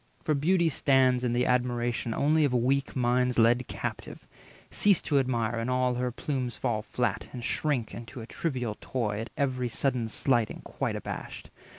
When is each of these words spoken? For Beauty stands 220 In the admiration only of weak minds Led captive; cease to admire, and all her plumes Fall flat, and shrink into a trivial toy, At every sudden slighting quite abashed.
For 0.23 0.33
Beauty 0.33 0.67
stands 0.67 1.21
220 1.21 1.27
In 1.27 1.33
the 1.33 1.45
admiration 1.53 2.13
only 2.15 2.43
of 2.43 2.55
weak 2.55 2.95
minds 2.95 3.37
Led 3.37 3.67
captive; 3.67 4.25
cease 4.71 4.99
to 5.03 5.19
admire, 5.19 5.59
and 5.59 5.69
all 5.69 5.93
her 5.93 6.11
plumes 6.11 6.55
Fall 6.55 6.81
flat, 6.81 7.27
and 7.31 7.43
shrink 7.43 7.93
into 7.93 8.19
a 8.19 8.25
trivial 8.25 8.75
toy, 8.81 9.19
At 9.19 9.29
every 9.37 9.69
sudden 9.69 10.09
slighting 10.09 10.61
quite 10.63 10.95
abashed. 10.95 11.51